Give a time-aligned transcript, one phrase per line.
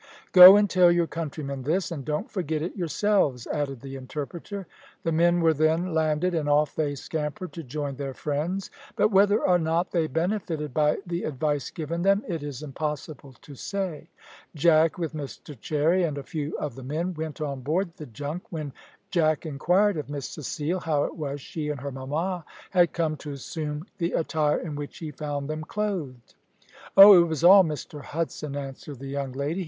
[0.31, 4.65] "Go and tell your countrymen this, and don't forget it yourselves," added the interpreter.
[5.03, 9.39] The men were then landed, and off they scampered to join their friends; but whether
[9.47, 14.09] or not they benefited by the advice given them, it is impossible to say.
[14.55, 18.41] Jack, with Mr Cherry and a few of the men, went on board the junk,
[18.51, 18.73] when
[19.11, 23.33] Jack inquired of Miss Cecile how it was she and her mamma had come to
[23.33, 26.33] assume the attire in which he found them clothed.
[26.97, 29.59] "Oh, it was all Mr Hudson," answered the young lady.